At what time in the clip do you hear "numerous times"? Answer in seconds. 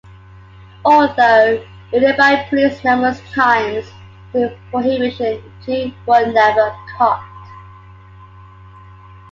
2.83-3.85